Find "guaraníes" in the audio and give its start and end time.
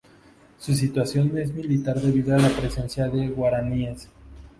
3.27-4.09